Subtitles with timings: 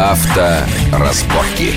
[0.00, 1.74] Авторазборки.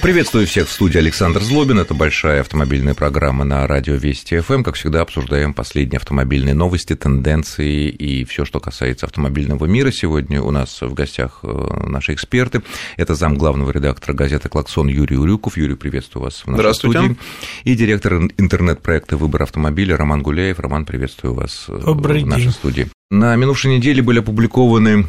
[0.00, 1.78] Приветствую всех в студии Александр Злобин.
[1.78, 4.62] Это большая автомобильная программа на радио Вести ФМ.
[4.62, 9.90] Как всегда, обсуждаем последние автомобильные новости, тенденции и все, что касается автомобильного мира.
[9.90, 12.62] Сегодня у нас в гостях э, наши эксперты.
[12.96, 15.58] Это зам главного редактора газеты «Клаксон» Юрий Урюков.
[15.58, 16.98] Юрий, приветствую вас в нашей Здравствуйте.
[16.98, 17.16] студии.
[17.64, 20.60] И директор интернет-проекта «Выбор автомобиля» Роман Гуляев.
[20.60, 22.52] Роман, приветствую вас э, Добрый в нашей день.
[22.52, 22.88] студии.
[23.10, 25.04] На минувшей неделе были опубликованы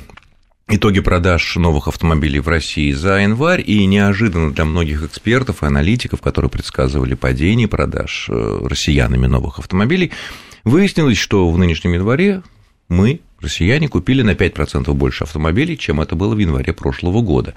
[0.68, 6.21] Итоги продаж новых автомобилей в России за январь, и неожиданно для многих экспертов и аналитиков,
[6.21, 10.11] которые предсказывали падение продаж э, россиянами новых автомобилей,
[10.64, 12.41] выяснилось, что в нынешнем январе
[12.89, 17.54] мы, россияне, купили на 5% больше автомобилей, чем это было в январе прошлого года.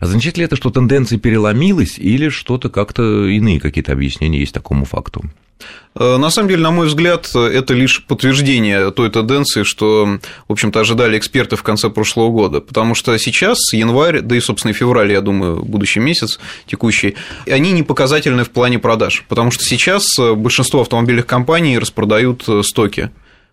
[0.00, 5.24] Означает ли это, что тенденция переломилась, или что-то как-то иные какие-то объяснения есть такому факту?
[5.94, 10.80] Э, На самом деле, на мой взгляд, это лишь подтверждение той тенденции, что, в общем-то,
[10.80, 12.60] ожидали эксперты в конце прошлого года.
[12.60, 17.14] Потому что сейчас, январь, да и, собственно, февраль, я думаю, будущий месяц текущий,
[17.46, 19.24] они не показательны в плане продаж.
[19.28, 23.10] Потому что сейчас большинство автомобильных компаний распродают э, стоки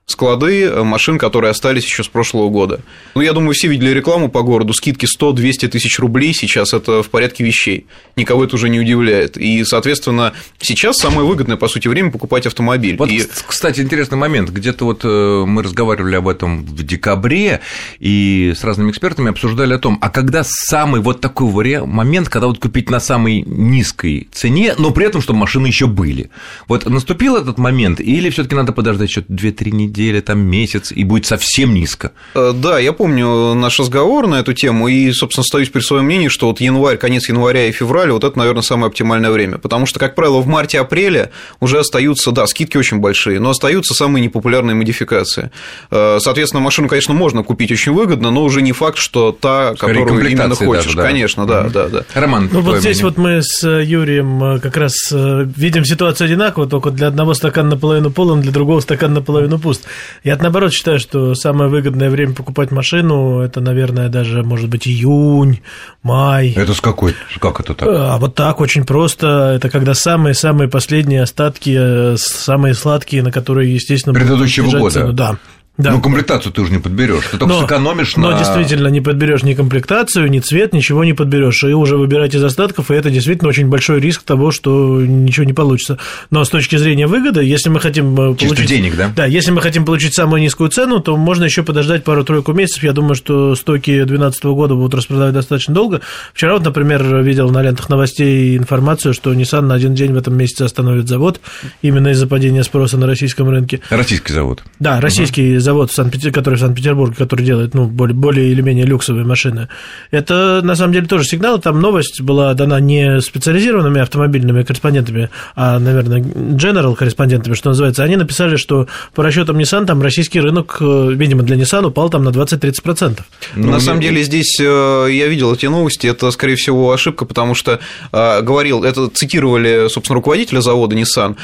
[0.09, 2.81] склады э, машин, которые остались еще с прошлого года.
[3.15, 7.09] Ну, я думаю, все видели рекламу по городу, скидки 100-200 тысяч рублей, сейчас это в
[7.09, 9.37] порядке вещей, никого это уже не удивляет.
[9.37, 12.97] И, соответственно, сейчас самое выгодное, по сути, время покупать автомобиль.
[12.97, 14.49] Вот, И- кстати, интересный момент.
[14.49, 17.61] Где-то вот э, мы разговаривали об этом в декабре
[17.99, 21.49] и с разными экспертами обсуждали о том, а когда самый вот такой
[21.85, 26.29] момент, когда вот купить на самой низкой цене, но при этом, чтобы машины еще были.
[26.67, 31.03] Вот наступил этот момент, или все таки надо подождать еще 2-3 недели, там месяц, и
[31.03, 32.11] будет совсем низко?
[32.35, 36.27] Э, Да, я помню наш разговор на эту тему, и, собственно, остаюсь при своем мнении,
[36.29, 39.99] что вот январь, конец января и февраль, вот это, наверное, самое оптимальное время, потому что,
[39.99, 45.51] как правило, в марте-апреле уже остаются, да, скидки очень большие, но остаются самые непопулярные модификации.
[45.91, 50.03] Э, Соответственно, машину, конечно, можно купить очень выгодно, но уже не факт, что та, Скорее,
[50.03, 50.85] которую именно хочешь.
[50.85, 51.03] даже, да.
[51.03, 52.03] Конечно, да, да, да.
[52.13, 53.03] Роман, Ну, вот здесь мнение?
[53.03, 58.11] вот мы с э, Юрием как раз видим ситуацию одинаково, только для одного стакан наполовину
[58.11, 59.85] полон, для другого стакан наполовину пуст.
[60.23, 65.61] Я, наоборот, считаю, что самое выгодное время покупать машину, это, наверное, даже, может быть, июнь,
[66.03, 66.53] май.
[66.55, 67.15] Это с какой?
[67.39, 67.87] Как это так?
[67.89, 69.53] А вот так, очень просто.
[69.55, 74.93] Это когда самые-самые последние остатки, э, самые сладкие, на которые, естественно, Предыдущего года.
[74.93, 75.13] цену.
[75.13, 75.37] Да.
[75.79, 75.91] Да.
[75.91, 78.37] Ну, комплектацию ты уже не подберешь, ты только сэкономишь но на...
[78.37, 81.63] действительно не подберешь ни комплектацию, ни цвет, ничего не подберешь.
[81.63, 85.53] И уже выбирать из остатков, и это действительно очень большой риск того, что ничего не
[85.53, 85.97] получится.
[86.31, 88.67] Но с точки зрения выгоды, если мы хотим э, Чисто получить...
[88.67, 89.13] денег, да?
[89.15, 92.83] Да, если мы хотим получить самую низкую цену, то можно еще подождать пару-тройку месяцев.
[92.83, 96.01] Я думаю, что стоки 2012 года будут распродавать достаточно долго.
[96.33, 100.35] Вчера вот, например, видел на лентах новостей информацию, что Nissan на один день в этом
[100.35, 101.39] месяце остановит завод
[101.81, 103.79] именно из-за падения спроса на российском рынке.
[103.89, 104.61] Российский завод.
[104.79, 109.25] Да, российский завод, Санкт-Петер- который в Санкт-Петербурге, который делает ну, более, более или менее люксовые
[109.25, 109.67] машины.
[110.11, 111.59] Это, на самом деле, тоже сигнал.
[111.59, 118.03] Там новость была дана не специализированными автомобильными корреспондентами, а, наверное, general корреспондентами, что называется.
[118.03, 122.23] Они написали, что по расчетам Nissan там российский рынок, э, видимо, для Nissan упал там
[122.23, 123.19] на 20-30%.
[123.55, 127.55] Ну, на самом деле здесь э, я видел эти новости, это, скорее всего, ошибка, потому
[127.55, 127.79] что
[128.11, 131.35] э, говорил, это цитировали, собственно, руководителя завода Nissan.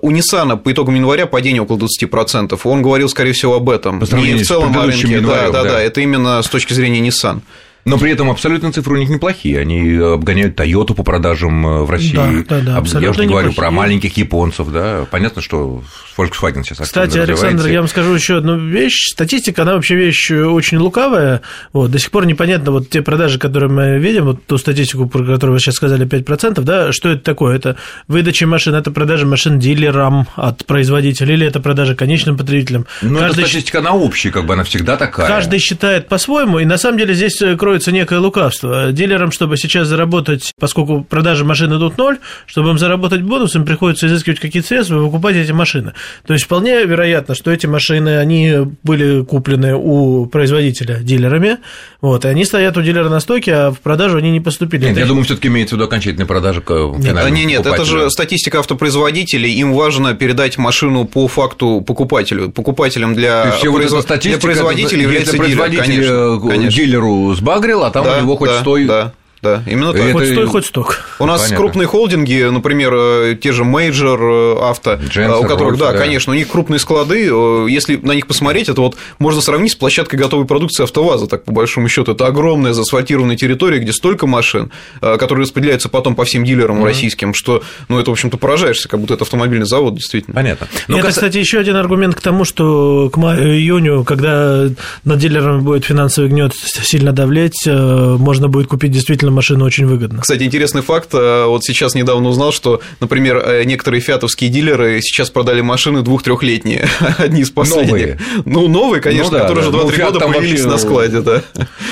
[0.00, 2.58] У Nissan по итогам января падение около 20%.
[2.64, 4.00] Он говорил, скорее всего, об этом.
[4.00, 5.20] По сравнению Не в с целом о рынке.
[5.20, 5.62] Да, да.
[5.62, 7.40] да, это именно с точки зрения Nissan.
[7.84, 9.60] Но при этом абсолютно цифры у них неплохие.
[9.60, 12.14] Они обгоняют Тойоту по продажам э, в России.
[12.14, 15.06] Да, да, да, Об- Я абсолютно уже не говорю про маленьких японцев, да.
[15.10, 15.82] Понятно, что
[16.16, 19.10] Volkswagen сейчас Кстати, Александр, я вам скажу еще одну вещь.
[19.12, 21.42] Статистика, она вообще вещь очень лукавая.
[21.72, 25.24] Вот, до сих пор непонятно, вот те продажи, которые мы видим, вот ту статистику, про
[25.24, 27.56] которую вы сейчас сказали, 5%, да, что это такое?
[27.56, 27.76] Это
[28.08, 32.86] выдача машин, это продажа машин дилерам от производителя, или это продажа конечным потребителям?
[33.02, 35.26] Ну, это статистика, она общая, как бы она всегда такая.
[35.28, 38.92] Каждый считает по-своему, и на самом деле здесь э, кроется некое лукавство.
[38.92, 44.06] Дилерам, чтобы сейчас заработать, поскольку продажи машин идут ноль, чтобы им заработать бонус, им приходится
[44.06, 45.92] изыскивать какие-то средства и выкупать эти машины.
[46.26, 51.58] То есть вполне вероятно, что эти машины, они были куплены у производителя дилерами,
[52.00, 54.80] вот, и они стоят у дилера на стоке, а в продажу они не поступили.
[54.84, 57.66] Нет, Это я думаю, все таки имеется в виду окончательная продажа к финальному не, нет,
[57.66, 59.52] это же статистика автопроизводителей.
[59.52, 62.50] Им важно передать машину по факту покупателю.
[62.50, 66.70] Покупателем для, всё вот для производителя это- является дилер, производитель конечно, конечно.
[66.70, 68.86] дилеру сбагрил, а там Да, у него хоть да, стой...
[68.86, 69.12] да.
[69.42, 70.02] Да, именно так.
[70.02, 70.12] Это...
[70.12, 71.04] Хоть стой, хоть сток.
[71.18, 71.56] У нас Понятно.
[71.56, 75.98] крупные холдинги, например, э, те же Major э, авто, Jensen, у которых, Rolls, да, да,
[75.98, 77.30] конечно, у них крупные склады,
[77.68, 81.52] если на них посмотреть, это вот можно сравнить с площадкой готовой продукции АвтоВАЗа, так по
[81.52, 82.12] большому счету.
[82.12, 84.70] Это огромная заасфальтированная территория, где столько машин,
[85.00, 86.84] которые распределяются потом по всем дилерам mm-hmm.
[86.84, 90.34] российским, что, ну, это, в общем-то, поражаешься, как будто это автомобильный завод, действительно.
[90.34, 90.66] Понятно.
[90.88, 91.14] Но это, кас...
[91.14, 94.68] кстати, еще один аргумент к тому, что к маю-июню, когда
[95.04, 100.22] над дилерами будет финансовый гнет сильно давлеть, можно будет купить действительно машину очень выгодно.
[100.22, 101.10] Кстати, интересный факт.
[101.12, 106.88] Э, вот сейчас недавно узнал, что, например, э, некоторые фиатовские дилеры сейчас продали машины двух-трехлетние,
[107.18, 107.88] одни из последних.
[107.88, 108.18] Новые.
[108.44, 109.78] Ну, новые, конечно, ну, да, которые да.
[109.78, 110.68] уже 2-3 ну, года появились вообще...
[110.68, 111.42] на складе, да.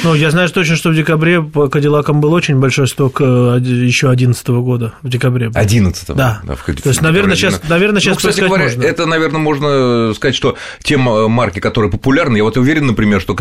[0.04, 4.06] Ну, я знаю точно, что в декабре по Кадиллакам был очень большой сток э, еще
[4.08, 5.50] 2011 года, в декабре.
[5.52, 6.40] 11 Да.
[6.44, 8.82] да в, То есть, наверное, сейчас, наверное, сейчас ну, кстати говоря, можно.
[8.82, 13.36] это, наверное, можно сказать, что те марки, которые популярны, я вот уверен, например, что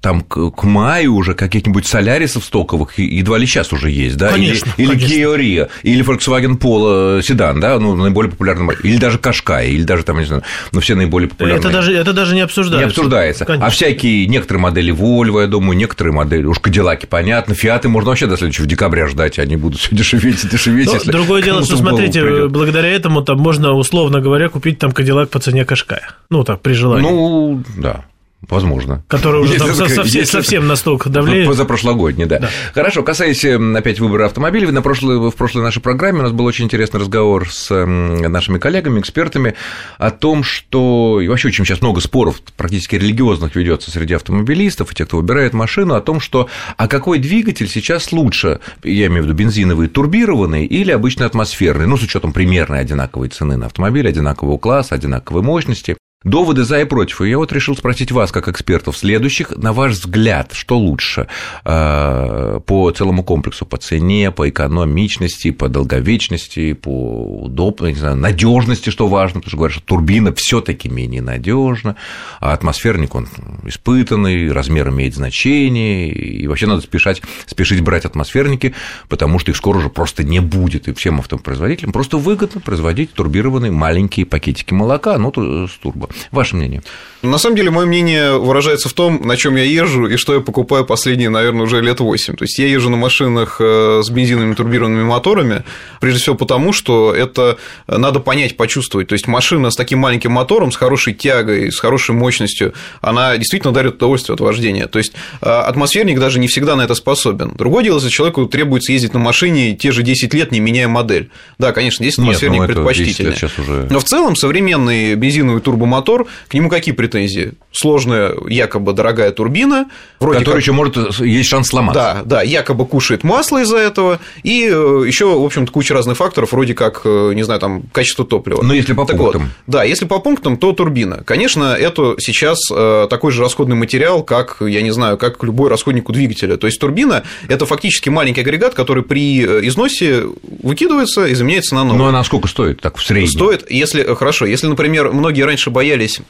[0.00, 4.30] там к маю уже каких-нибудь солярисов стоковых едва ли сейчас уже есть, да?
[4.30, 5.06] Конечно, или, конечно.
[5.06, 9.84] или Kia Rio, или Volkswagen Polo седан, да, ну, наиболее популярный, или даже Кашкай, или
[9.84, 10.42] даже там, не знаю,
[10.72, 11.60] ну, все наиболее популярные.
[11.60, 12.86] Это даже, это даже не обсуждается.
[12.86, 13.44] Не обсуждается.
[13.44, 13.66] А конечно.
[13.66, 18.26] А всякие, некоторые модели Volvo, я думаю, некоторые модели, уж Кадиллаки, понятно, Фиаты можно вообще
[18.26, 20.92] до следующего декабря ждать, они будут все дешеветь и дешеветь.
[20.92, 25.38] если другое дело, что, смотрите, благодаря этому там можно, условно говоря, купить там Кадиллак по
[25.38, 26.10] цене Кашкая.
[26.30, 27.08] Ну, так, при желании.
[27.08, 28.04] Ну, да.
[28.42, 29.02] Возможно.
[29.08, 31.48] Который уже там совсем, если, совсем настолько давлеет.
[31.48, 32.38] Позапрошлогодний, да.
[32.38, 32.50] да.
[32.74, 36.66] Хорошо, касаясь опять выбора автомобилей, на прошлой, в прошлой нашей программе у нас был очень
[36.66, 39.54] интересный разговор с нашими коллегами, экспертами
[39.98, 44.94] о том, что и вообще очень сейчас много споров практически религиозных ведется среди автомобилистов и
[44.94, 49.26] тех, кто выбирает машину, о том, что а какой двигатель сейчас лучше, я имею в
[49.26, 54.58] виду бензиновый турбированный или обычно атмосферный, ну, с учетом примерной одинаковой цены на автомобиль, одинакового
[54.58, 55.96] класса, одинаковой мощности.
[56.26, 57.20] Доводы за и против.
[57.20, 61.28] И я вот решил спросить вас, как экспертов следующих, на ваш взгляд, что лучше
[61.64, 67.48] э, по целому комплексу, по цене, по экономичности, по долговечности, по
[67.94, 71.94] знаю, надежности, что важно, потому что говорят, что турбина все-таки менее надежна,
[72.40, 73.28] а атмосферник он
[73.64, 78.74] испытанный, размер имеет значение, и вообще надо спешать, спешить брать атмосферники,
[79.08, 83.70] потому что их скоро уже просто не будет, и всем автопроизводителям просто выгодно производить турбированные
[83.70, 85.32] маленькие пакетики молока, ну,
[85.68, 86.08] с турбо.
[86.30, 86.82] Ваше мнение?
[87.22, 90.40] На самом деле, мое мнение выражается в том, на чем я езжу и что я
[90.40, 92.36] покупаю последние, наверное, уже лет 8.
[92.36, 95.64] То есть я езжу на машинах э, с бензиновыми турбированными моторами,
[96.00, 97.58] прежде всего потому, что это
[97.88, 99.08] надо понять, почувствовать.
[99.08, 103.72] То есть машина с таким маленьким мотором, с хорошей тягой, с хорошей мощностью, она действительно
[103.72, 104.86] дарит удовольствие от вождения.
[104.86, 107.54] То есть э, атмосферник даже не всегда на это способен.
[107.56, 111.30] Другое дело, если человеку требуется ездить на машине те же 10 лет, не меняя модель.
[111.58, 113.88] Да, конечно, здесь атмосферник Нет, ну, предпочтительнее.
[113.90, 117.54] Но в целом современный бензиновый турбомотор мотор, к нему какие претензии?
[117.72, 119.90] Сложная, якобы дорогая турбина,
[120.20, 120.62] вроде Которая как...
[120.62, 122.00] еще может есть шанс сломаться.
[122.00, 126.52] Да, да, якобы кушает масло из-за этого, и э, еще, в общем-то, куча разных факторов,
[126.52, 128.62] вроде как, э, не знаю, там, качество топлива.
[128.62, 129.42] Но если по так пунктам.
[129.42, 131.22] Вот, да, если по пунктам, то турбина.
[131.24, 136.08] Конечно, это сейчас э, такой же расходный материал, как, я не знаю, как любой расходник
[136.08, 136.56] у двигателя.
[136.56, 140.24] То есть турбина– это фактически маленький агрегат, который при износе
[140.62, 141.98] выкидывается и заменяется на новый.
[141.98, 143.28] Ну, а на сколько стоит так в среднем?
[143.28, 146.18] Стоит, если, хорошо, если, например, многие раньше боялись боялись.
[146.18, 146.22] Э,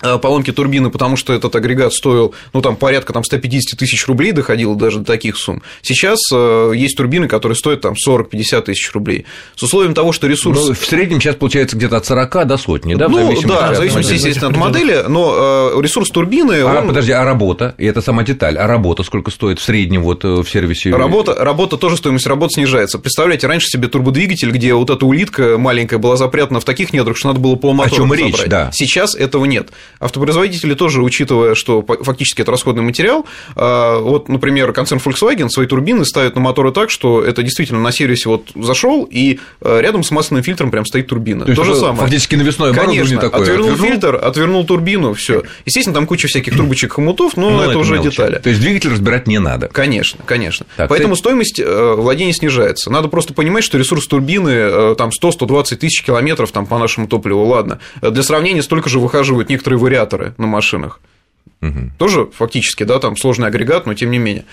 [0.00, 4.76] поломки турбины, потому что этот агрегат стоил, ну, там, порядка там, 150 тысяч рублей, доходило
[4.76, 5.62] даже до таких сумм.
[5.82, 9.26] Сейчас э, есть турбины, которые стоят там 40-50 тысяч рублей.
[9.56, 10.68] С условием того, что ресурс...
[10.68, 13.08] Ну, в среднем сейчас получается где-то от 40 до сотни, да?
[13.08, 16.60] Ну, в да, в зависимости, естественно, от модели, но э, ресурс турбины...
[16.62, 16.88] А, он...
[16.88, 17.74] подожди, а работа?
[17.78, 18.56] И это сама деталь.
[18.56, 20.90] А работа сколько стоит в среднем вот в сервисе?
[20.90, 22.98] Работа, работа тоже стоимость работы снижается.
[22.98, 27.28] Представляете, раньше себе турбодвигатель, где вот эта улитка маленькая была запрятана в таких недрах, что
[27.28, 28.70] надо было полмотора О чем речь, да.
[28.72, 29.70] Сейчас этого нет.
[30.00, 35.66] Автопроизводитель производители тоже, учитывая, что фактически это расходный материал, а, вот, например, концерн Volkswagen свои
[35.66, 40.02] турбины ставит на моторы так, что это действительно на сервисе вот зашел и а, рядом
[40.02, 41.44] с масляным фильтром прям стоит турбина.
[41.44, 41.96] То, То же самое.
[41.96, 43.42] Фактически навесное Конечно, такое.
[43.42, 45.42] Отвернул, отвернул фильтр, отвернул турбину, все.
[45.66, 48.10] Естественно, там куча всяких трубочек хомутов, но ну, это, это уже мелочи.
[48.10, 48.38] детали.
[48.38, 49.68] То есть двигатель разбирать не надо.
[49.68, 50.66] Конечно, конечно.
[50.76, 51.20] Так, Поэтому ты...
[51.20, 52.90] стоимость э, владения снижается.
[52.90, 57.44] Надо просто понимать, что ресурс турбины э, там 100-120 тысяч километров там, по нашему топливу,
[57.44, 57.80] ладно.
[58.02, 61.00] Для сравнения, столько же выхаживают некоторые вариаторы на машинах.
[61.60, 61.90] Угу.
[61.98, 64.44] Тоже фактически, да, там сложный агрегат, но тем не менее.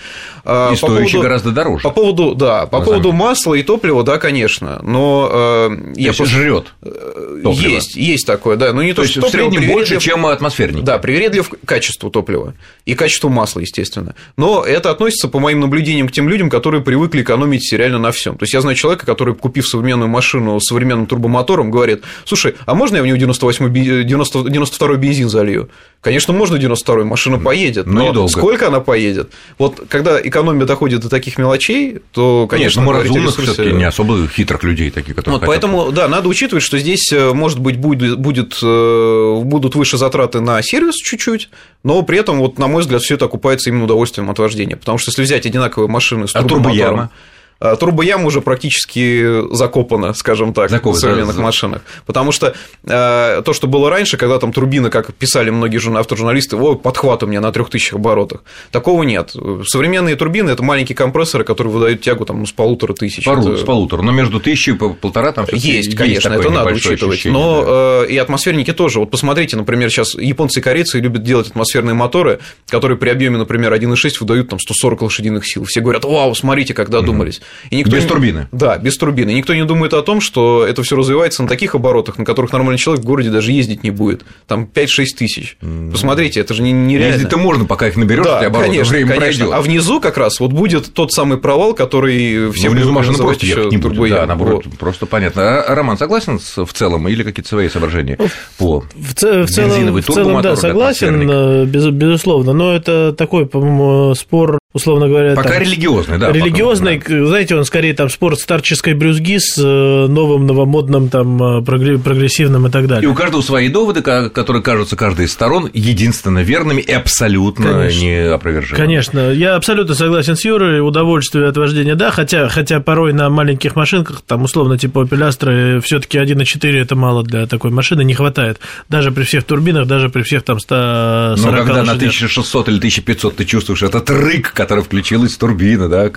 [0.44, 1.82] А, и по стоящий поводу, гораздо дороже.
[1.84, 6.74] По поводу, да, по поводу масла и топлива, да, конечно, но э, я просто жрет.
[6.82, 10.82] Э, есть, есть такое, да, но не то, то что в среднем больше, чем атмосферник.
[10.82, 12.54] Да, привередлив к качеству топлива
[12.86, 14.16] и качеству масла, естественно.
[14.36, 18.36] Но это относится, по моим наблюдениям, к тем людям, которые привыкли экономить реально на всем.
[18.36, 22.74] То есть я знаю человека, который, купив современную машину с современным турбомотором, говорит: слушай, а
[22.74, 23.72] можно я в него 98
[24.04, 25.70] 90, 92 бензин залью?
[26.00, 28.30] Конечно, можно 92 второй машина поедет, но, но недолго.
[28.30, 29.30] сколько она поедет?
[29.58, 33.72] Вот когда экономия доходит до таких мелочей, то, конечно, Нет, ну, мы разумных ресурсе- все-таки
[33.76, 37.32] не особо хитрых людей, такие, которые Вот, хотят- поэтому, да, надо учитывать, что здесь, э,
[37.32, 41.50] может быть, будет, будет, э, будут выше затраты на сервис чуть-чуть,
[41.84, 44.76] но при этом, вот, на мой взгляд, все это окупается именно удовольствием от вождения.
[44.76, 47.10] Потому что если взять одинаковые машины с А турбомотором, а
[47.58, 51.82] Турбояма уже практически закопана, скажем так, Закопана, в современных да, машинах.
[52.04, 56.56] Потому что э, то, что было раньше, когда там турбина, как писали многие журна- автожурналисты,
[56.56, 58.44] о, подхват у меня на 3000 оборотах.
[58.70, 59.34] Такого нет.
[59.66, 63.24] Современные турбины– это маленькие компрессоры, которые выдают тягу там, ну, с полутора тысяч.
[63.24, 66.46] Пару- Это- с полутора, но между тысячей и по- полтора там всё-таки есть, конечно, такое
[66.46, 67.14] это надо учитывать.
[67.14, 67.70] ощущение, Но да.
[68.04, 69.00] э, и атмосферники тоже.
[69.00, 73.72] Вот посмотрите, например, сейчас японцы и корейцы любят делать атмосферные моторы, которые при объеме, например,
[73.72, 75.64] 1,6 выдают там 140 лошадиных сил.
[75.64, 77.40] Все говорят, вау, смотрите, как додумались.
[77.70, 78.48] И никто Без не- турбины.
[78.52, 79.30] Да, без турбины.
[79.30, 82.52] И никто не думает о том, что это все развивается на таких оборотах, на которых
[82.52, 84.24] нормальный человек в городе даже ездить не будет.
[84.46, 85.56] Там 5-6 тысяч.
[85.92, 87.14] Посмотрите, это же не- нереально.
[87.14, 89.46] Ездить-то можно, пока их наберешь, Да, эти обороты, конечно, время конечно.
[89.46, 89.54] пройдет.
[89.54, 93.46] А внизу как раз вот будет тот самый провал, который все Ну, внизу машина просто
[93.46, 94.78] ехать не будет, да, наоборот, Вот.
[94.78, 95.62] просто понятно.
[95.62, 98.18] А, Роман, согласен с- в целом или какие-то свои соображения
[98.58, 103.12] по В, ц- в целом, Бензиновый в целом, да, согласен, э, без- безусловно, но это
[103.12, 106.30] такой, по-моему, спор, условно говоря, Пока там, религиозный, да.
[106.32, 107.04] религиозный, да.
[107.04, 109.62] к- знаете, он скорее там спор старческой брюзги с э,
[110.08, 113.08] новым новомодным там э, прогре- прогрессивным и так И далее.
[113.10, 118.00] у каждого свои доводы, которые кажутся каждой из сторон единственно верными и абсолютно Конечно.
[118.04, 118.84] неопровержимыми.
[118.84, 123.74] Конечно, я абсолютно согласен с Юрой, удовольствие от вождения, да, хотя, хотя порой на маленьких
[123.76, 128.60] машинках, там, условно, типа Opel все таки 1.4 это мало для такой машины, не хватает,
[128.88, 132.10] даже при всех турбинах, даже при всех там 140 Но когда на лошадях.
[132.12, 136.10] 1600 или 1500 ты чувствуешь этот рык, который включилась из турбины, да?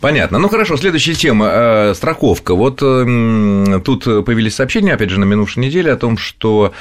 [0.00, 0.38] Понятно.
[0.38, 2.54] Ну хорошо, следующая тема э, страховка.
[2.54, 6.74] Вот м, тут появились сообщения, опять же, на минувшей неделе о том, что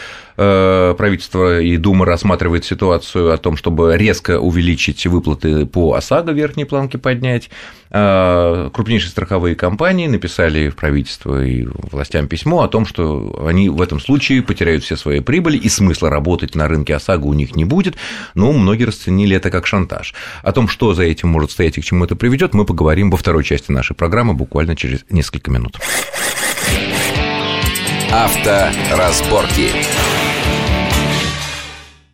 [0.98, 6.98] правительство и Дума рассматривает ситуацию о том, чтобы резко увеличить выплаты по ОСАГО, верхней планки
[6.98, 7.50] поднять.
[7.92, 13.82] Э, Крупнейшие страховые компании написали в правительство и властям письмо о том, что они в
[13.82, 17.66] этом случае потеряют все свои прибыли, и смысла работать на рынке ОСАГО у них не
[17.66, 17.96] будет,
[18.34, 20.14] но многие расценили это как шантаж.
[20.42, 23.18] О том, что за этим может стоять и к чему это приведет, мы поговорим во
[23.18, 25.78] второй части нашей программы буквально через несколько минут.
[28.12, 29.70] Авторазборки.